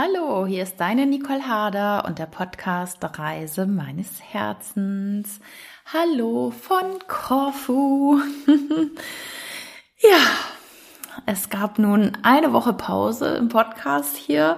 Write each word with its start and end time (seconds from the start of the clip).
Hallo, 0.00 0.46
hier 0.46 0.62
ist 0.62 0.76
deine 0.76 1.06
Nicole 1.06 1.48
Harder 1.48 2.04
und 2.06 2.20
der 2.20 2.26
Podcast 2.26 2.98
Reise 3.02 3.66
meines 3.66 4.22
Herzens. 4.22 5.40
Hallo 5.92 6.52
von 6.52 7.00
Korfu. 7.08 8.20
ja, 9.98 10.18
es 11.26 11.50
gab 11.50 11.80
nun 11.80 12.12
eine 12.22 12.52
Woche 12.52 12.74
Pause 12.74 13.34
im 13.38 13.48
Podcast 13.48 14.16
hier 14.16 14.56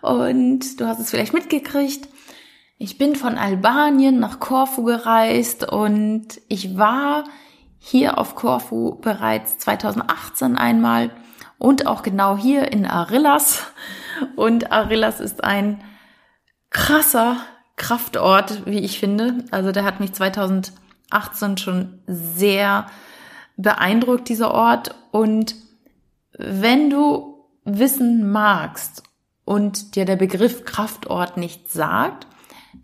und 0.00 0.80
du 0.80 0.88
hast 0.88 0.98
es 0.98 1.10
vielleicht 1.10 1.32
mitgekriegt. 1.32 2.08
Ich 2.76 2.98
bin 2.98 3.14
von 3.14 3.38
Albanien 3.38 4.18
nach 4.18 4.40
Korfu 4.40 4.82
gereist 4.82 5.62
und 5.62 6.26
ich 6.48 6.76
war 6.76 7.22
hier 7.78 8.18
auf 8.18 8.34
Korfu 8.34 8.96
bereits 8.96 9.58
2018 9.58 10.56
einmal 10.56 11.10
und 11.58 11.86
auch 11.86 12.02
genau 12.02 12.36
hier 12.36 12.72
in 12.72 12.84
Arillas. 12.84 13.62
Und 14.36 14.72
Arillas 14.72 15.20
ist 15.20 15.44
ein 15.44 15.82
krasser 16.70 17.36
Kraftort, 17.76 18.66
wie 18.66 18.80
ich 18.80 18.98
finde. 18.98 19.44
Also 19.50 19.72
der 19.72 19.84
hat 19.84 20.00
mich 20.00 20.12
2018 20.12 21.58
schon 21.58 22.00
sehr 22.06 22.86
beeindruckt, 23.56 24.28
dieser 24.28 24.52
Ort. 24.52 24.94
Und 25.10 25.54
wenn 26.38 26.90
du 26.90 27.46
wissen 27.64 28.30
magst 28.30 29.02
und 29.44 29.96
dir 29.96 30.04
der 30.04 30.16
Begriff 30.16 30.64
Kraftort 30.64 31.36
nicht 31.36 31.70
sagt, 31.70 32.26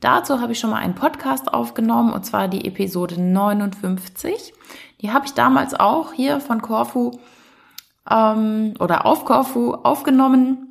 dazu 0.00 0.40
habe 0.40 0.52
ich 0.52 0.58
schon 0.58 0.70
mal 0.70 0.76
einen 0.76 0.94
Podcast 0.94 1.52
aufgenommen, 1.52 2.12
und 2.12 2.24
zwar 2.24 2.48
die 2.48 2.64
Episode 2.66 3.20
59. 3.20 4.52
Die 5.00 5.12
habe 5.12 5.26
ich 5.26 5.34
damals 5.34 5.74
auch 5.74 6.12
hier 6.12 6.40
von 6.40 6.60
Corfu 6.60 7.18
ähm, 8.10 8.74
oder 8.78 9.06
auf 9.06 9.24
Korfu 9.24 9.74
aufgenommen. 9.74 10.67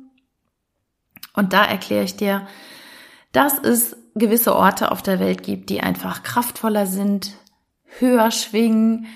Und 1.38 1.52
da 1.52 1.64
erkläre 1.64 2.02
ich 2.02 2.16
dir, 2.16 2.48
dass 3.30 3.56
es 3.60 3.96
gewisse 4.16 4.56
Orte 4.56 4.90
auf 4.90 5.02
der 5.02 5.20
Welt 5.20 5.44
gibt, 5.44 5.70
die 5.70 5.80
einfach 5.80 6.24
kraftvoller 6.24 6.86
sind, 6.86 7.30
höher 8.00 8.32
schwingen, 8.32 9.06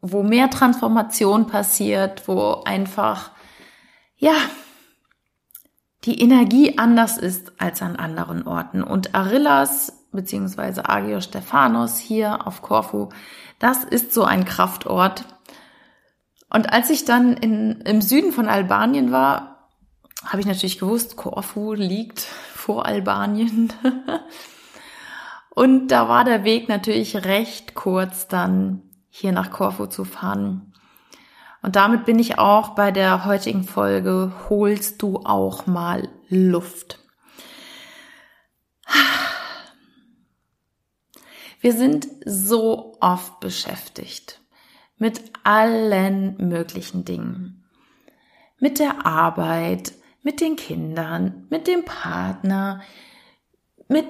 wo 0.00 0.22
mehr 0.22 0.48
Transformation 0.48 1.48
passiert, 1.48 2.26
wo 2.26 2.62
einfach, 2.64 3.32
ja, 4.16 4.32
die 6.04 6.22
Energie 6.22 6.78
anders 6.78 7.18
ist 7.18 7.52
als 7.60 7.82
an 7.82 7.96
anderen 7.96 8.46
Orten. 8.46 8.82
Und 8.82 9.14
Arillas 9.14 9.92
beziehungsweise 10.12 10.88
Agios 10.88 11.24
Stephanos 11.24 11.98
hier 11.98 12.46
auf 12.46 12.62
Korfu, 12.62 13.10
das 13.58 13.84
ist 13.84 14.14
so 14.14 14.24
ein 14.24 14.46
Kraftort, 14.46 15.26
und 16.52 16.72
als 16.72 16.90
ich 16.90 17.04
dann 17.04 17.34
in, 17.34 17.80
im 17.82 18.00
Süden 18.00 18.32
von 18.32 18.48
Albanien 18.48 19.12
war, 19.12 19.49
habe 20.24 20.40
ich 20.40 20.46
natürlich 20.46 20.78
gewusst, 20.78 21.16
Korfu 21.16 21.72
liegt 21.72 22.20
vor 22.20 22.86
Albanien. 22.86 23.72
Und 25.50 25.88
da 25.88 26.08
war 26.08 26.24
der 26.24 26.44
Weg 26.44 26.68
natürlich 26.68 27.24
recht 27.24 27.74
kurz, 27.74 28.28
dann 28.28 28.82
hier 29.08 29.32
nach 29.32 29.50
Korfu 29.50 29.86
zu 29.86 30.04
fahren. 30.04 30.72
Und 31.62 31.76
damit 31.76 32.04
bin 32.04 32.18
ich 32.18 32.38
auch 32.38 32.70
bei 32.70 32.90
der 32.90 33.24
heutigen 33.24 33.64
Folge 33.64 34.32
Holst 34.48 35.02
du 35.02 35.18
auch 35.24 35.66
mal 35.66 36.08
Luft. 36.28 36.98
Wir 41.60 41.74
sind 41.74 42.08
so 42.24 42.96
oft 43.00 43.40
beschäftigt 43.40 44.40
mit 44.96 45.20
allen 45.44 46.48
möglichen 46.48 47.04
Dingen. 47.04 47.64
Mit 48.58 48.78
der 48.78 49.04
Arbeit, 49.04 49.92
mit 50.22 50.40
den 50.40 50.56
Kindern, 50.56 51.46
mit 51.50 51.66
dem 51.66 51.84
Partner, 51.84 52.82
mit 53.88 54.06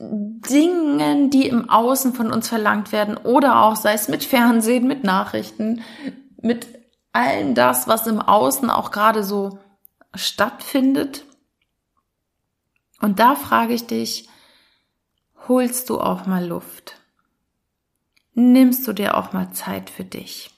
Dingen, 0.00 1.30
die 1.30 1.48
im 1.48 1.68
Außen 1.68 2.12
von 2.14 2.32
uns 2.32 2.48
verlangt 2.48 2.92
werden 2.92 3.16
oder 3.16 3.62
auch 3.62 3.76
sei 3.76 3.94
es 3.94 4.08
mit 4.08 4.24
Fernsehen, 4.24 4.86
mit 4.86 5.02
Nachrichten, 5.02 5.82
mit 6.40 6.68
allem 7.12 7.54
das, 7.54 7.88
was 7.88 8.06
im 8.06 8.20
Außen 8.20 8.70
auch 8.70 8.92
gerade 8.92 9.24
so 9.24 9.58
stattfindet. 10.14 11.24
Und 13.00 13.18
da 13.18 13.34
frage 13.34 13.74
ich 13.74 13.86
dich, 13.86 14.28
holst 15.48 15.90
du 15.90 16.00
auch 16.00 16.26
mal 16.26 16.46
Luft? 16.46 16.98
nimmst 18.38 18.86
du 18.86 18.92
dir 18.92 19.16
auch 19.16 19.32
mal 19.32 19.52
Zeit 19.52 19.90
für 19.90 20.04
dich. 20.04 20.50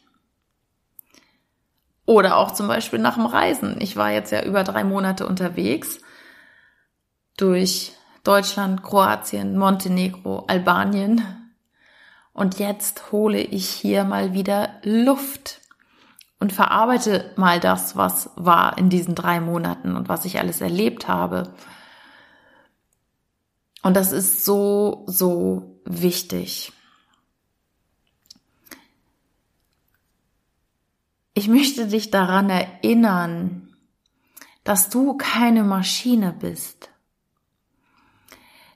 Oder 2.11 2.39
auch 2.39 2.51
zum 2.51 2.67
Beispiel 2.67 2.99
nach 2.99 3.15
dem 3.15 3.25
Reisen. 3.25 3.77
Ich 3.79 3.95
war 3.95 4.11
jetzt 4.11 4.33
ja 4.33 4.43
über 4.43 4.65
drei 4.65 4.83
Monate 4.83 5.29
unterwegs 5.29 6.01
durch 7.37 7.93
Deutschland, 8.25 8.83
Kroatien, 8.83 9.57
Montenegro, 9.57 10.45
Albanien. 10.49 11.25
Und 12.33 12.59
jetzt 12.59 13.13
hole 13.13 13.39
ich 13.41 13.69
hier 13.69 14.03
mal 14.03 14.33
wieder 14.33 14.71
Luft 14.83 15.61
und 16.41 16.53
verarbeite 16.53 17.31
mal 17.37 17.61
das, 17.61 17.95
was 17.95 18.31
war 18.35 18.77
in 18.77 18.91
diesen 18.91 19.15
drei 19.15 19.41
Monaten 19.41 19.95
und 19.95 20.09
was 20.09 20.25
ich 20.25 20.41
alles 20.41 20.61
erlebt 20.61 21.07
habe. 21.07 21.55
Und 23.85 23.95
das 23.95 24.11
ist 24.11 24.45
so, 24.45 25.05
so 25.07 25.81
wichtig. 25.85 26.73
Ich 31.35 31.49
möchte 31.49 31.87
dich 31.87 32.11
daran 32.11 32.51
erinnern, 32.51 33.75
dass 34.65 34.89
du 34.89 35.17
keine 35.17 35.63
Maschine 35.63 36.33
bist, 36.39 36.91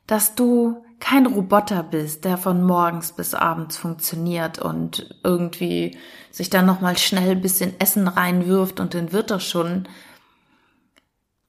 dass 0.06 0.34
du 0.34 0.84
kein 1.00 1.26
Roboter 1.26 1.82
bist, 1.82 2.24
der 2.24 2.38
von 2.38 2.62
morgens 2.62 3.12
bis 3.12 3.34
abends 3.34 3.76
funktioniert 3.76 4.58
und 4.58 5.18
irgendwie 5.22 5.98
sich 6.30 6.48
dann 6.48 6.64
noch 6.64 6.80
mal 6.80 6.96
schnell 6.96 7.32
ein 7.32 7.42
bisschen 7.42 7.78
Essen 7.78 8.08
reinwirft 8.08 8.80
und 8.80 8.94
dann 8.94 9.12
wird 9.12 9.30
das 9.30 9.44
schon, 9.44 9.86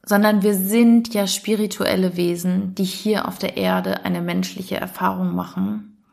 sondern 0.04 0.42
wir 0.42 0.56
sind 0.56 1.14
ja 1.14 1.26
spirituelle 1.26 2.18
Wesen, 2.18 2.76
die 2.76 2.84
hier 2.84 3.28
auf 3.28 3.40
der 3.40 3.56
Erde 3.58 4.04
eine 4.04 4.22
menschliche 4.22 4.76
Erfahrung 4.76 5.34
machen. 5.34 6.04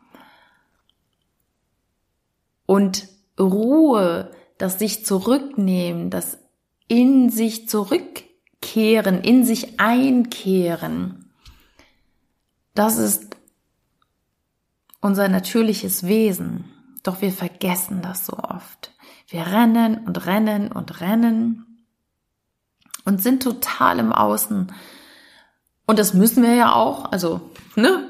Und 2.65 3.09
Ruhe 3.39 4.31
das 4.63 4.79
sich 4.79 5.05
zurücknehmen, 5.05 6.09
das 6.09 6.39
in 6.87 7.31
sich 7.31 7.69
zurückkehren, 7.69 9.21
in 9.21 9.45
sich 9.45 9.81
einkehren, 9.81 11.33
das 12.73 12.97
ist 12.97 13.37
unser 15.01 15.27
natürliches 15.27 16.07
Wesen. 16.07 16.71
Doch 17.03 17.23
wir 17.23 17.33
vergessen 17.33 18.03
das 18.03 18.25
so 18.25 18.35
oft. 18.35 18.93
Wir 19.27 19.49
rennen 19.49 19.99
und 20.07 20.27
rennen 20.27 20.71
und 20.71 21.01
rennen 21.01 21.85
und 23.05 23.21
sind 23.21 23.43
total 23.43 23.99
im 23.99 24.13
Außen. 24.13 24.73
Und 25.87 25.99
das 25.99 26.15
müssen 26.15 26.45
wir 26.45 26.55
ja 26.55 26.73
auch, 26.73 27.11
also, 27.11 27.51
ne? 27.75 28.09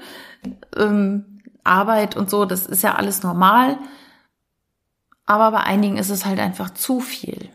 Ähm, 0.77 1.41
Arbeit 1.65 2.15
und 2.15 2.29
so, 2.29 2.45
das 2.45 2.67
ist 2.67 2.83
ja 2.83 2.97
alles 2.97 3.23
normal. 3.23 3.79
Aber 5.27 5.51
bei 5.51 5.61
einigen 5.61 5.97
ist 5.97 6.11
es 6.11 6.25
halt 6.27 6.41
einfach 6.41 6.71
zu 6.71 7.01
viel. 7.01 7.51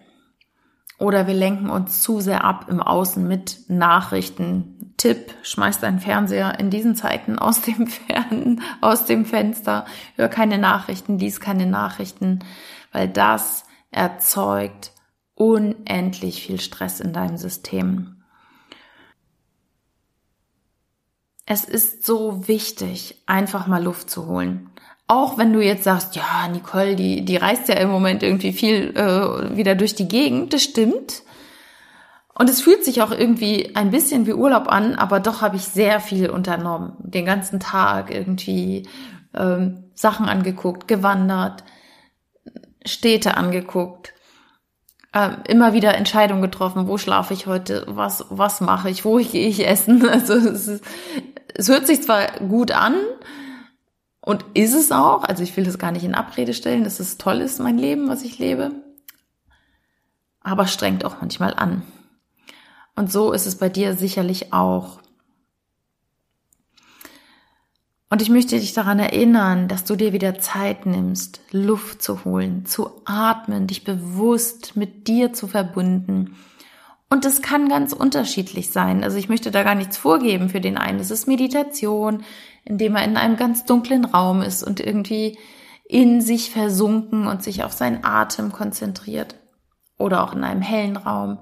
Oder 1.00 1.28
wir 1.28 1.36
lenken 1.36 1.70
uns 1.70 2.02
zu 2.02 2.20
sehr 2.22 2.44
ab 2.44 2.66
im 2.70 2.82
Außen 2.82 3.28
mit 3.28 3.70
Nachrichten. 3.70 4.94
Tipp, 4.98 5.36
schmeiß 5.44 5.80
deinen 5.80 6.00
Fernseher 6.00 6.60
in 6.60 6.72
diesen 6.72 6.96
Zeiten 6.96 7.38
aus 7.38 7.62
dem 7.62 7.86
Fern, 7.88 8.62
aus 8.82 9.06
dem 9.06 9.26
Fenster, 9.26 9.86
hör 10.16 10.28
keine 10.28 10.58
Nachrichten, 10.58 11.20
lies 11.20 11.40
keine 11.40 11.68
Nachrichten, 11.68 12.40
weil 12.92 13.08
das 13.08 13.66
erzeugt 13.92 14.92
unendlich 15.36 16.42
viel 16.42 16.60
Stress 16.60 17.00
in 17.00 17.14
deinem 17.14 17.38
System. 17.38 18.24
Es 21.46 21.64
ist 21.64 22.06
so 22.06 22.48
wichtig, 22.48 23.22
einfach 23.28 23.68
mal 23.68 23.84
Luft 23.84 24.10
zu 24.10 24.26
holen 24.26 24.72
auch 25.08 25.38
wenn 25.38 25.54
du 25.54 25.62
jetzt 25.62 25.86
sagst, 25.86 26.16
ja, 26.16 26.48
Nicole, 26.52 26.96
die, 26.96 27.24
die 27.24 27.38
reist 27.38 27.70
ja 27.70 27.76
im 27.76 27.90
Moment 27.90 28.24
irgendwie 28.24 28.52
viel 28.52 28.94
äh, 28.96 29.56
wieder 29.56 29.76
durch 29.76 29.96
die 29.96 30.08
Gegend, 30.08 30.54
das 30.54 30.64
stimmt. 30.64 31.24
Und 32.34 32.50
es 32.50 32.62
fühlt 32.62 32.86
sich 32.86 33.02
auch 33.02 33.12
irgendwie 33.12 33.76
ein 33.76 33.90
bisschen 33.90 34.28
wie 34.28 34.34
Urlaub 34.34 34.68
an, 34.68 34.96
aber 34.96 35.20
doch 35.20 35.42
habe 35.42 35.56
ich 35.56 35.64
sehr 35.64 36.00
viel 36.00 36.30
unternommen. 36.30 36.94
Den 37.00 37.26
ganzen 37.26 37.60
Tag 37.60 38.12
irgendwie 38.12 38.88
ähm, 39.34 39.86
Sachen 39.96 40.28
angeguckt, 40.28 40.88
gewandert, 40.88 41.64
Städte 42.86 43.38
angeguckt, 43.38 44.14
äh, 45.14 45.30
immer 45.48 45.74
wieder 45.74 45.96
Entscheidungen 45.96 46.42
getroffen, 46.42 46.88
wo 46.88 46.98
schlafe 46.98 47.34
ich 47.34 47.48
heute, 47.48 47.86
was, 47.88 48.26
was 48.30 48.62
mache 48.62 48.90
ich, 48.90 49.06
wo 49.06 49.18
gehe 49.18 49.48
ich 49.48 49.68
essen. 49.68 50.08
Also 50.08 50.34
es, 50.34 50.68
ist, 50.68 50.84
es 51.56 51.70
hört 51.70 51.88
sich 51.88 52.04
zwar 52.04 52.28
gut 52.48 52.72
an, 52.72 52.96
und 54.28 54.44
ist 54.56 54.74
es 54.74 54.92
auch, 54.92 55.24
also 55.24 55.42
ich 55.42 55.56
will 55.56 55.64
das 55.64 55.80
gar 55.80 55.94
nicht 55.94 56.04
in 56.04 56.14
Abrede 56.14 56.54
stellen, 56.54 56.84
dass 56.84 57.00
es 57.00 57.18
toll 57.18 57.40
ist, 57.40 57.62
mein 57.62 57.78
Leben, 57.78 58.10
was 58.10 58.24
ich 58.24 58.40
lebe. 58.40 58.72
Aber 60.42 60.68
strengt 60.68 61.06
auch 61.06 61.22
manchmal 61.22 61.54
an. 61.54 61.82
Und 62.94 63.10
so 63.10 63.32
ist 63.32 63.46
es 63.46 63.58
bei 63.58 63.70
dir 63.70 63.96
sicherlich 63.96 64.52
auch. 64.52 65.00
Und 68.10 68.22
ich 68.22 68.28
möchte 68.28 68.60
dich 68.60 68.74
daran 68.74 69.00
erinnern, 69.00 69.70
dass 69.70 69.86
du 69.86 69.96
dir 69.96 70.12
wieder 70.12 70.40
Zeit 70.40 70.86
nimmst, 70.86 71.40
Luft 71.54 72.02
zu 72.02 72.26
holen, 72.26 72.66
zu 72.66 73.02
atmen, 73.06 73.68
dich 73.68 73.86
bewusst 73.86 74.76
mit 74.76 75.08
dir 75.08 75.32
zu 75.32 75.48
verbunden. 75.48 76.36
Und 77.10 77.24
das 77.24 77.42
kann 77.42 77.70
ganz 77.70 77.94
unterschiedlich 77.94 78.72
sein. 78.72 79.04
Also 79.04 79.18
ich 79.18 79.30
möchte 79.30 79.50
da 79.50 79.64
gar 79.64 79.76
nichts 79.76 79.98
vorgeben 79.98 80.50
für 80.50 80.60
den 80.60 80.78
einen. 80.78 81.00
Es 81.00 81.12
ist 81.12 81.28
Meditation, 81.28 82.24
indem 82.66 82.96
er 82.96 83.06
in 83.06 83.16
einem 83.16 83.38
ganz 83.38 83.64
dunklen 83.64 84.04
Raum 84.04 84.42
ist 84.42 84.64
und 84.64 84.80
irgendwie 84.80 85.38
in 85.88 86.20
sich 86.20 86.52
versunken 86.52 87.28
und 87.28 87.44
sich 87.44 87.64
auf 87.64 87.72
seinen 87.72 88.04
Atem 88.04 88.52
konzentriert. 88.52 89.36
Oder 89.98 90.24
auch 90.24 90.34
in 90.34 90.44
einem 90.44 90.62
hellen 90.62 90.98
Raum. 90.98 91.40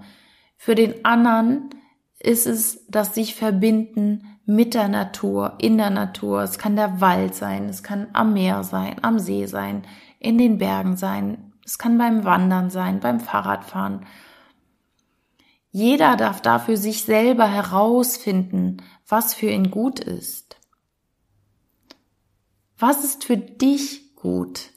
Für 0.56 0.76
den 0.76 1.04
anderen 1.04 1.72
ist 2.20 2.46
es 2.46 2.86
das 2.88 3.16
sich 3.16 3.36
verbinden 3.36 4.38
mit 4.46 4.76
der 4.76 4.88
Natur, 4.88 5.56
in 5.58 5.78
der 5.78 5.90
Natur. 5.90 6.44
Es 6.44 6.60
kann 6.60 6.76
der 6.76 7.02
Wald 7.02 7.34
sein, 7.34 7.68
es 7.70 7.82
kann 7.82 8.08
am 8.14 8.34
Meer 8.34 8.64
sein, 8.64 8.98
am 9.02 9.20
See 9.20 9.48
sein, 9.48 9.84
in 10.20 10.38
den 10.38 10.60
Bergen 10.60 10.96
sein, 10.96 11.54
es 11.66 11.80
kann 11.80 11.98
beim 11.98 12.24
Wandern 12.24 12.70
sein, 12.70 13.00
beim 13.00 13.20
Fahrradfahren. 13.20 14.06
Jeder 15.76 16.16
darf 16.16 16.40
dafür 16.40 16.78
sich 16.78 17.04
selber 17.04 17.50
herausfinden, 17.52 18.78
was 19.10 19.34
für 19.34 19.48
ihn 19.48 19.72
gut 19.72 20.00
ist. 20.00 20.56
Was 22.78 23.04
ist 23.04 23.26
für 23.26 23.36
dich 23.36 24.16
gut? 24.16 24.70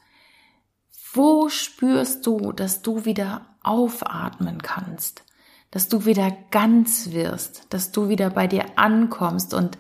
Wo 1.13 1.49
spürst 1.51 2.27
du, 2.27 2.51
dass 2.51 2.83
du 2.83 3.05
wieder 3.05 3.47
aufatmen 3.63 4.61
kannst? 4.61 5.23
dass 5.71 5.89
du 5.89 6.07
wieder 6.07 6.35
ganz 6.51 7.11
wirst, 7.13 7.67
dass 7.71 7.93
du 7.93 8.09
wieder 8.09 8.31
bei 8.31 8.47
dir 8.47 8.65
ankommst 8.77 9.53
und 9.53 9.77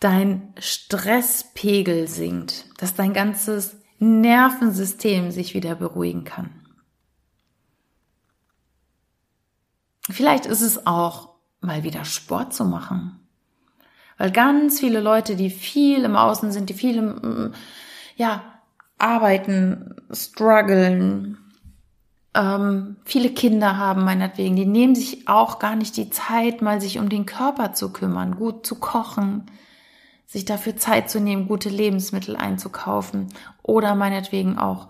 dein 0.00 0.52
Stresspegel 0.58 2.08
sinkt, 2.08 2.66
dass 2.76 2.94
dein 2.94 3.14
ganzes 3.14 3.76
Nervensystem 3.98 5.30
sich 5.30 5.54
wieder 5.54 5.74
beruhigen 5.74 6.24
kann. 6.24 6.57
Vielleicht 10.10 10.46
ist 10.46 10.62
es 10.62 10.86
auch 10.86 11.34
mal 11.60 11.82
wieder 11.82 12.04
Sport 12.04 12.54
zu 12.54 12.64
machen. 12.64 13.20
Weil 14.16 14.32
ganz 14.32 14.80
viele 14.80 15.00
Leute, 15.00 15.36
die 15.36 15.50
viel 15.50 16.04
im 16.04 16.16
Außen 16.16 16.50
sind, 16.50 16.70
die 16.70 16.74
viel 16.74 16.96
im, 16.96 17.52
ja, 18.16 18.42
arbeiten, 18.98 19.94
strugglen, 20.10 21.38
ähm, 22.34 22.96
viele 23.04 23.30
Kinder 23.30 23.76
haben 23.76 24.04
meinetwegen, 24.04 24.56
die 24.56 24.66
nehmen 24.66 24.94
sich 24.94 25.28
auch 25.28 25.58
gar 25.58 25.76
nicht 25.76 25.96
die 25.96 26.10
Zeit, 26.10 26.62
mal 26.62 26.80
sich 26.80 26.98
um 26.98 27.08
den 27.08 27.26
Körper 27.26 27.72
zu 27.74 27.92
kümmern, 27.92 28.36
gut 28.36 28.66
zu 28.66 28.76
kochen, 28.76 29.46
sich 30.26 30.44
dafür 30.44 30.76
Zeit 30.76 31.08
zu 31.10 31.20
nehmen, 31.20 31.48
gute 31.48 31.68
Lebensmittel 31.68 32.36
einzukaufen 32.36 33.28
oder 33.62 33.94
meinetwegen 33.94 34.58
auch 34.58 34.88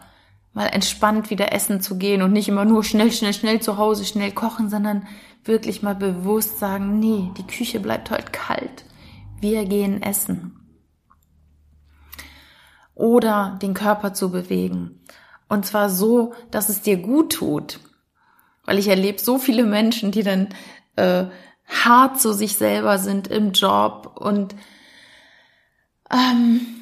mal 0.53 0.67
entspannt 0.67 1.31
wieder 1.31 1.53
essen 1.53 1.81
zu 1.81 1.99
gehen 1.99 2.23
und 2.23 2.33
nicht 2.33 2.49
immer 2.49 2.65
nur 2.65 2.85
schnell, 2.85 3.13
schnell, 3.13 3.33
schnell 3.35 3.61
zu 3.61 3.79
Hause 3.79 4.05
schnell 4.05 4.33
kochen, 4.33 4.69
sondern 4.69 5.07
wirklich 5.45 5.83
mal 5.83 5.95
bewusst 5.95 6.59
sagen, 6.59 6.99
nee, 6.99 7.31
die 7.37 7.47
Küche 7.47 7.81
bleibt 7.81 8.11
heute 8.11 8.31
kalt. 8.33 8.85
Wir 9.41 9.65
gehen 9.65 10.03
essen. 10.03 10.55
Oder 12.95 13.59
den 13.63 13.75
Körper 13.75 14.13
zu 14.13 14.31
bewegen. 14.31 15.01
Und 15.49 15.65
zwar 15.65 15.89
so, 15.91 16.35
dass 16.51 16.69
es 16.69 16.83
dir 16.83 16.97
gut 16.97 17.35
tut. 17.35 17.81
Weil 18.65 18.79
ich 18.79 18.89
erlebe 18.89 19.19
so 19.19 19.39
viele 19.39 19.65
Menschen, 19.65 20.11
die 20.11 20.23
dann 20.23 20.49
äh, 20.97 21.27
hart 21.67 22.21
zu 22.21 22.33
sich 22.33 22.57
selber 22.57 22.99
sind 22.99 23.29
im 23.29 23.53
Job 23.53 24.19
und 24.19 24.55
ähm, 26.11 26.78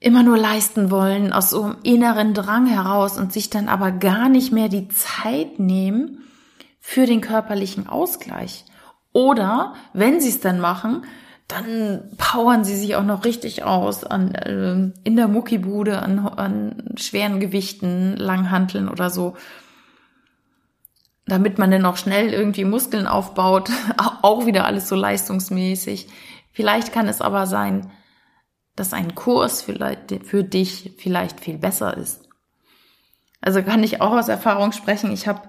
immer 0.00 0.22
nur 0.22 0.38
leisten 0.38 0.90
wollen 0.90 1.32
aus 1.32 1.50
so 1.50 1.62
einem 1.62 1.76
inneren 1.82 2.32
Drang 2.34 2.66
heraus 2.66 3.18
und 3.18 3.32
sich 3.32 3.50
dann 3.50 3.68
aber 3.68 3.92
gar 3.92 4.30
nicht 4.30 4.50
mehr 4.50 4.68
die 4.68 4.88
Zeit 4.88 5.58
nehmen 5.58 6.24
für 6.80 7.04
den 7.04 7.20
körperlichen 7.20 7.86
Ausgleich. 7.86 8.64
Oder 9.12 9.74
wenn 9.92 10.20
sie 10.20 10.30
es 10.30 10.40
dann 10.40 10.58
machen, 10.58 11.04
dann 11.48 12.02
powern 12.16 12.64
sie 12.64 12.76
sich 12.76 12.94
auch 12.96 13.04
noch 13.04 13.24
richtig 13.24 13.64
aus 13.64 14.04
an, 14.04 14.34
äh, 14.34 14.90
in 15.04 15.16
der 15.16 15.28
Muckibude 15.28 16.00
an, 16.00 16.20
an 16.20 16.94
schweren 16.96 17.40
Gewichten, 17.40 18.16
Langhanteln 18.16 18.88
oder 18.88 19.10
so. 19.10 19.36
Damit 21.26 21.58
man 21.58 21.70
dann 21.70 21.84
auch 21.84 21.96
schnell 21.96 22.32
irgendwie 22.32 22.64
Muskeln 22.64 23.06
aufbaut, 23.06 23.68
auch 24.22 24.46
wieder 24.46 24.64
alles 24.64 24.88
so 24.88 24.94
leistungsmäßig. 24.94 26.08
Vielleicht 26.52 26.92
kann 26.92 27.08
es 27.08 27.20
aber 27.20 27.46
sein, 27.46 27.90
dass 28.80 28.94
ein 28.94 29.14
Kurs 29.14 29.60
vielleicht 29.60 30.24
für 30.24 30.42
dich 30.42 30.94
vielleicht 30.96 31.40
viel 31.40 31.58
besser 31.58 31.96
ist. 31.98 32.22
Also 33.42 33.62
kann 33.62 33.82
ich 33.82 34.00
auch 34.00 34.12
aus 34.12 34.30
Erfahrung 34.30 34.72
sprechen. 34.72 35.12
Ich 35.12 35.28
habe 35.28 35.42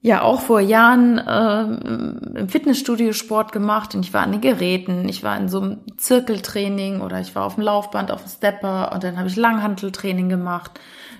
ja 0.00 0.22
auch 0.22 0.40
vor 0.40 0.58
Jahren 0.58 1.18
äh, 1.18 2.40
im 2.40 2.48
Fitnessstudio 2.48 3.12
Sport 3.12 3.52
gemacht 3.52 3.94
und 3.94 4.04
ich 4.04 4.12
war 4.12 4.22
an 4.22 4.32
den 4.32 4.40
Geräten, 4.40 5.08
ich 5.08 5.22
war 5.22 5.36
in 5.36 5.48
so 5.48 5.60
einem 5.60 5.78
Zirkeltraining 5.96 7.00
oder 7.00 7.20
ich 7.20 7.36
war 7.36 7.44
auf 7.44 7.54
dem 7.54 7.62
Laufband, 7.62 8.10
auf 8.10 8.22
dem 8.22 8.30
Stepper 8.30 8.90
und 8.92 9.04
dann 9.04 9.16
habe 9.16 9.28
ich 9.28 9.36
Langhanteltraining 9.36 10.28
gemacht. 10.28 10.72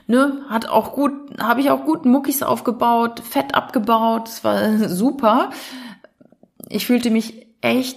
Ne, 0.08 0.42
hat 0.48 0.68
auch 0.68 0.92
gut, 0.92 1.12
habe 1.38 1.60
ich 1.60 1.70
auch 1.70 1.84
gut 1.84 2.04
Muckis 2.04 2.42
aufgebaut, 2.42 3.20
Fett 3.20 3.54
abgebaut, 3.54 4.26
es 4.26 4.42
war 4.42 4.78
super. 4.88 5.50
Ich 6.68 6.86
fühlte 6.86 7.10
mich 7.10 7.46
echt 7.60 7.96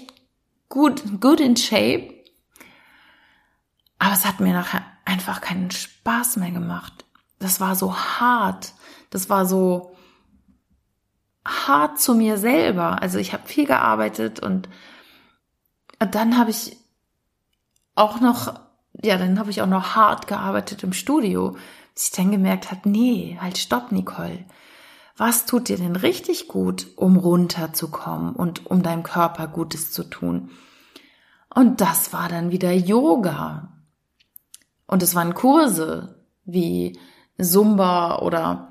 gut, 0.70 1.02
good 1.20 1.40
in 1.40 1.56
shape. 1.56 2.21
Aber 4.02 4.14
es 4.14 4.26
hat 4.26 4.40
mir 4.40 4.54
nachher 4.54 4.82
einfach 5.06 5.42
keinen 5.42 5.70
Spaß 5.70 6.38
mehr 6.38 6.50
gemacht. 6.50 7.06
Das 7.38 7.60
war 7.60 7.76
so 7.76 7.96
hart. 7.96 8.74
Das 9.12 9.30
war 9.30 9.46
so, 9.46 9.96
hart 11.46 12.00
zu 12.00 12.16
mir 12.16 12.38
selber. 12.38 13.02
Also 13.02 13.18
ich 13.20 13.34
habe 13.34 13.48
viel 13.48 13.66
gearbeitet 13.66 14.40
und 14.40 14.70
dann 16.00 16.38
habe 16.38 16.50
ich 16.52 16.78
auch 17.96 18.20
noch, 18.20 18.60
ja, 19.04 19.18
dann 19.18 19.40
habe 19.40 19.52
ich 19.52 19.62
auch 19.62 19.68
noch 19.68 19.96
hart 19.96 20.28
gearbeitet 20.28 20.84
im 20.84 20.94
Studio, 20.94 21.56
bis 21.94 22.06
ich 22.06 22.12
dann 22.12 22.32
gemerkt 22.32 22.72
habe, 22.72 22.90
nee, 22.90 23.38
halt 23.40 23.58
stopp, 23.58 23.92
Nicole. 23.92 24.46
Was 25.18 25.46
tut 25.46 25.70
dir 25.70 25.78
denn 25.78 25.96
richtig 25.96 26.48
gut, 26.48 26.88
um 26.96 27.18
runterzukommen 27.18 28.36
und 28.36 28.66
um 28.66 28.82
deinem 28.82 29.04
Körper 29.04 29.48
Gutes 29.48 29.92
zu 29.92 30.04
tun? 30.04 30.50
Und 31.54 31.82
das 31.82 32.14
war 32.14 32.30
dann 32.30 32.50
wieder 32.50 32.72
Yoga. 32.72 33.71
Und 34.92 35.02
es 35.02 35.16
waren 35.16 35.34
Kurse 35.34 36.16
wie 36.44 37.00
Zumba 37.42 38.20
oder 38.20 38.68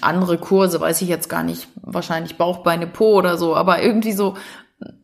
andere 0.00 0.38
Kurse, 0.38 0.80
weiß 0.80 1.02
ich 1.02 1.08
jetzt 1.08 1.28
gar 1.28 1.42
nicht, 1.42 1.68
wahrscheinlich 1.82 2.38
Bauchbeine 2.38 2.86
Po 2.86 3.12
oder 3.12 3.36
so, 3.36 3.54
aber 3.54 3.82
irgendwie 3.82 4.12
so, 4.12 4.38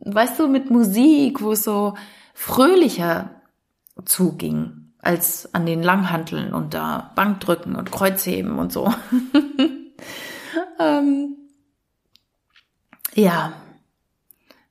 weißt 0.01 0.39
du, 0.39 0.49
mit 0.49 0.71
Musik, 0.71 1.43
wo 1.43 1.53
es 1.53 1.63
so 1.63 1.95
fröhlicher 2.33 3.43
zuging 4.07 4.95
als 4.99 5.53
an 5.53 5.67
den 5.67 5.83
Langhanteln 5.83 6.55
und 6.55 6.73
da 6.73 7.13
Bankdrücken 7.15 7.77
und 7.77 7.93
Kreuzheben 7.93 8.59
und 8.59 8.73
so. 8.73 8.95
ähm, 10.81 11.37
ja, 13.15 13.53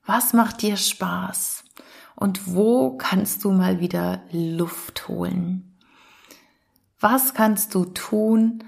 was 0.04 0.32
macht 0.32 0.62
dir 0.62 0.76
Spaß? 0.76 1.61
Und 2.16 2.54
wo 2.54 2.96
kannst 2.96 3.44
du 3.44 3.52
mal 3.52 3.80
wieder 3.80 4.22
Luft 4.30 5.08
holen? 5.08 5.78
Was 7.00 7.34
kannst 7.34 7.74
du 7.74 7.84
tun, 7.86 8.62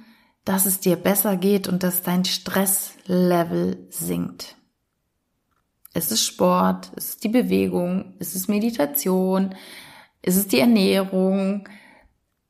dass 0.44 0.66
es 0.66 0.80
dir 0.80 0.96
besser 0.96 1.36
geht 1.36 1.68
und 1.68 1.82
dass 1.82 2.02
dein 2.02 2.24
Stresslevel 2.24 3.86
sinkt. 3.90 4.56
Es 5.92 6.10
ist 6.10 6.24
Sport, 6.24 6.90
es 6.96 7.10
ist 7.10 7.24
die 7.24 7.28
Bewegung, 7.28 8.14
es 8.18 8.34
ist 8.34 8.48
Meditation, 8.48 9.54
es 10.22 10.36
ist 10.36 10.52
die 10.52 10.58
Ernährung, 10.58 11.68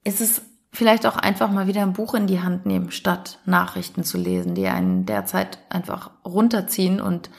es 0.03 0.21
ist 0.21 0.43
vielleicht 0.73 1.07
auch 1.07 1.17
einfach 1.17 1.51
mal 1.51 1.67
wieder 1.67 1.83
ein 1.83 1.93
Buch 1.93 2.15
in 2.15 2.27
die 2.27 2.41
Hand 2.41 2.67
nehmen, 2.67 2.91
statt 2.91 3.39
Nachrichten 3.45 4.03
zu 4.03 4.19
lesen, 4.19 4.55
die 4.55 4.67
einen 4.67 5.07
derzeit 5.07 5.59
einfach 5.69 6.11
runterziehen 6.25 7.01
und 7.01 7.31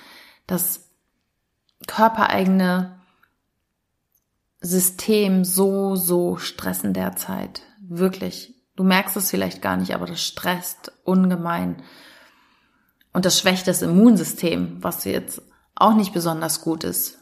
das 0.48 0.90
körpereigene 1.88 3.02
System 4.66 5.46
so, 5.46 5.96
so 5.96 6.38
stressen 6.38 6.94
derzeit. 6.94 7.62
Wirklich. 7.80 8.56
Du 8.76 8.84
merkst 8.84 9.16
es 9.16 9.30
vielleicht 9.30 9.62
gar 9.62 9.78
nicht, 9.78 9.94
aber 9.94 10.06
das 10.06 10.22
stresst 10.22 10.92
ungemein. 11.04 11.84
Und 13.14 13.26
das 13.26 13.40
schwächt 13.40 13.68
das 13.68 13.82
Immunsystem, 13.82 14.84
was 14.84 15.06
jetzt 15.06 15.42
auch 15.76 15.94
nicht 15.94 16.14
besonders 16.14 16.62
gut 16.62 16.84
ist. 16.84 17.20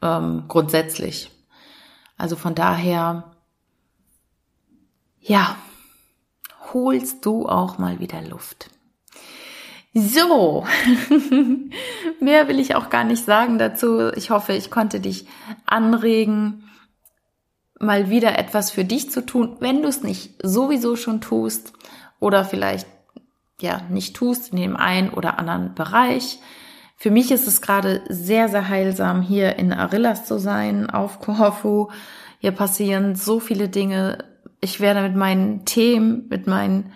Ähm, 0.00 0.46
grundsätzlich. 0.48 1.30
Also 2.16 2.36
von 2.36 2.54
daher, 2.54 3.36
ja, 5.20 5.56
holst 6.72 7.24
du 7.26 7.46
auch 7.46 7.78
mal 7.78 8.00
wieder 8.00 8.22
Luft. 8.22 8.70
So, 9.94 10.66
mehr 12.22 12.48
will 12.48 12.58
ich 12.58 12.74
auch 12.74 12.88
gar 12.88 13.04
nicht 13.04 13.24
sagen 13.24 13.58
dazu. 13.58 14.10
Ich 14.14 14.30
hoffe, 14.30 14.54
ich 14.54 14.70
konnte 14.70 15.00
dich 15.00 15.26
anregen, 15.66 16.70
mal 17.78 18.08
wieder 18.08 18.38
etwas 18.38 18.70
für 18.70 18.84
dich 18.84 19.10
zu 19.10 19.26
tun, 19.26 19.56
wenn 19.60 19.82
du 19.82 19.88
es 19.88 20.02
nicht 20.02 20.34
sowieso 20.42 20.96
schon 20.96 21.20
tust 21.20 21.72
oder 22.20 22.44
vielleicht 22.44 22.86
ja 23.60 23.82
nicht 23.90 24.16
tust 24.16 24.52
in 24.52 24.58
dem 24.58 24.76
einen 24.76 25.10
oder 25.10 25.38
anderen 25.38 25.74
Bereich. 25.74 26.38
Für 26.96 27.10
mich 27.10 27.32
ist 27.32 27.48
es 27.48 27.60
gerade 27.60 28.02
sehr, 28.08 28.48
sehr 28.48 28.68
heilsam, 28.68 29.22
hier 29.22 29.56
in 29.58 29.72
Arillas 29.72 30.24
zu 30.24 30.38
sein, 30.38 30.88
auf 30.88 31.18
Korfu. 31.18 31.88
Hier 32.38 32.52
passieren 32.52 33.16
so 33.16 33.40
viele 33.40 33.68
Dinge. 33.68 34.18
Ich 34.60 34.78
werde 34.78 35.02
mit 35.02 35.16
meinen 35.16 35.64
Themen, 35.64 36.28
mit 36.28 36.46
meinen 36.46 36.92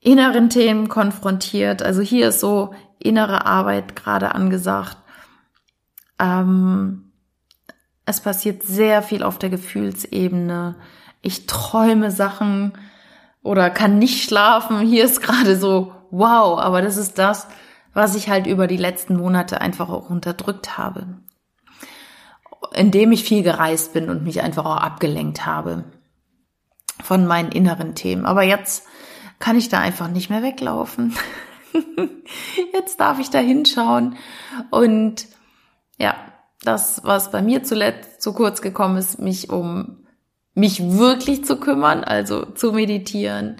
inneren 0.00 0.50
Themen 0.50 0.88
konfrontiert. 0.88 1.82
Also 1.82 2.02
hier 2.02 2.28
ist 2.28 2.40
so 2.40 2.74
innere 3.04 3.46
Arbeit 3.46 3.94
gerade 3.94 4.34
angesagt. 4.34 4.96
Ähm, 6.18 7.12
es 8.06 8.20
passiert 8.20 8.62
sehr 8.62 9.02
viel 9.02 9.22
auf 9.22 9.38
der 9.38 9.50
Gefühlsebene. 9.50 10.76
Ich 11.22 11.46
träume 11.46 12.10
Sachen 12.10 12.72
oder 13.42 13.70
kann 13.70 13.98
nicht 13.98 14.24
schlafen. 14.24 14.80
Hier 14.80 15.04
ist 15.04 15.20
gerade 15.22 15.56
so, 15.56 15.92
wow, 16.10 16.58
aber 16.58 16.82
das 16.82 16.96
ist 16.96 17.18
das, 17.18 17.46
was 17.92 18.14
ich 18.14 18.28
halt 18.28 18.46
über 18.46 18.66
die 18.66 18.76
letzten 18.76 19.16
Monate 19.16 19.60
einfach 19.60 19.88
auch 19.88 20.10
unterdrückt 20.10 20.76
habe. 20.76 21.06
Indem 22.74 23.12
ich 23.12 23.24
viel 23.24 23.42
gereist 23.42 23.92
bin 23.92 24.10
und 24.10 24.24
mich 24.24 24.42
einfach 24.42 24.64
auch 24.64 24.78
abgelenkt 24.78 25.46
habe 25.46 25.84
von 27.02 27.26
meinen 27.26 27.52
inneren 27.52 27.94
Themen. 27.94 28.26
Aber 28.26 28.42
jetzt 28.42 28.86
kann 29.38 29.56
ich 29.56 29.68
da 29.68 29.78
einfach 29.80 30.08
nicht 30.08 30.30
mehr 30.30 30.42
weglaufen. 30.42 31.14
Jetzt 32.72 33.00
darf 33.00 33.18
ich 33.18 33.30
da 33.30 33.38
hinschauen 33.38 34.16
und 34.70 35.26
ja, 35.98 36.14
das, 36.62 37.02
was 37.04 37.30
bei 37.30 37.42
mir 37.42 37.62
zuletzt 37.62 38.22
zu 38.22 38.32
kurz 38.32 38.62
gekommen 38.62 38.96
ist, 38.96 39.18
mich 39.18 39.50
um 39.50 40.04
mich 40.54 40.80
wirklich 40.98 41.44
zu 41.44 41.56
kümmern, 41.56 42.04
also 42.04 42.44
zu 42.44 42.72
meditieren, 42.72 43.56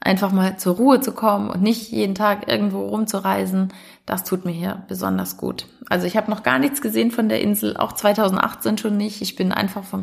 einfach 0.00 0.32
mal 0.32 0.58
zur 0.58 0.76
Ruhe 0.76 1.00
zu 1.00 1.12
kommen 1.12 1.50
und 1.50 1.62
nicht 1.62 1.90
jeden 1.90 2.14
Tag 2.14 2.48
irgendwo 2.48 2.86
rumzureisen, 2.86 3.72
das 4.06 4.24
tut 4.24 4.44
mir 4.44 4.52
hier 4.52 4.84
besonders 4.88 5.36
gut. 5.36 5.66
Also 5.88 6.06
ich 6.06 6.16
habe 6.16 6.30
noch 6.30 6.42
gar 6.42 6.58
nichts 6.58 6.80
gesehen 6.80 7.10
von 7.10 7.28
der 7.28 7.42
Insel, 7.42 7.76
auch 7.76 7.92
2018 7.92 8.78
schon 8.78 8.96
nicht. 8.96 9.20
Ich 9.20 9.36
bin 9.36 9.52
einfach 9.52 9.84
vom, 9.84 10.02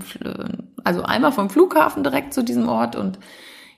also 0.83 1.01
einmal 1.03 1.31
vom 1.31 1.49
Flughafen 1.49 2.03
direkt 2.03 2.33
zu 2.33 2.43
diesem 2.43 2.69
Ort 2.69 2.95
und 2.95 3.17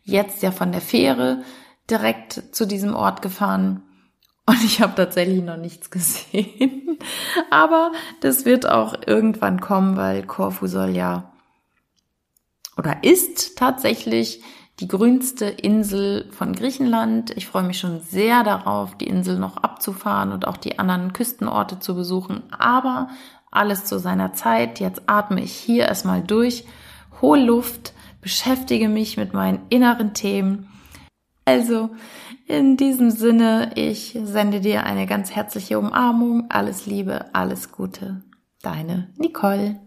jetzt 0.03 0.43
ja 0.43 0.51
von 0.51 0.71
der 0.71 0.81
Fähre 0.81 1.43
direkt 1.89 2.43
zu 2.51 2.65
diesem 2.65 2.95
Ort 2.95 3.21
gefahren. 3.21 3.83
Und 4.45 4.63
ich 4.63 4.81
habe 4.81 4.95
tatsächlich 4.95 5.43
noch 5.43 5.57
nichts 5.57 5.89
gesehen. 5.89 6.99
Aber 7.51 7.91
das 8.21 8.45
wird 8.45 8.67
auch 8.67 8.95
irgendwann 9.05 9.59
kommen, 9.59 9.97
weil 9.97 10.23
Korfu 10.23 10.67
soll 10.67 10.89
ja 10.89 11.31
oder 12.77 13.03
ist 13.03 13.57
tatsächlich 13.57 14.41
die 14.79 14.87
grünste 14.87 15.45
Insel 15.45 16.29
von 16.31 16.53
Griechenland. 16.53 17.35
Ich 17.35 17.47
freue 17.47 17.63
mich 17.63 17.79
schon 17.79 17.99
sehr 18.01 18.43
darauf, 18.43 18.95
die 18.95 19.07
Insel 19.07 19.39
noch 19.39 19.57
abzufahren 19.57 20.31
und 20.31 20.47
auch 20.47 20.57
die 20.57 20.77
anderen 20.77 21.13
Küstenorte 21.13 21.79
zu 21.79 21.95
besuchen. 21.95 22.43
Aber 22.57 23.09
alles 23.49 23.85
zu 23.85 23.97
seiner 23.97 24.33
Zeit. 24.33 24.79
Jetzt 24.79 25.01
atme 25.07 25.41
ich 25.41 25.53
hier 25.53 25.85
erstmal 25.85 26.21
durch, 26.21 26.65
hol 27.21 27.39
Luft 27.39 27.93
beschäftige 28.21 28.89
mich 28.89 29.17
mit 29.17 29.33
meinen 29.33 29.61
inneren 29.69 30.13
Themen. 30.13 30.67
Also, 31.47 31.91
in 32.45 32.75
diesem 32.75 33.09
Sinne, 33.09 33.71
ich 33.75 34.19
sende 34.21 34.59
dir 34.59 34.83
eine 34.83 35.05
ganz 35.05 35.31
herzliche 35.31 35.79
Umarmung. 35.79 36.47
Alles 36.49 36.85
Liebe, 36.85 37.33
alles 37.33 37.71
Gute. 37.71 38.21
Deine 38.61 39.13
Nicole. 39.17 39.79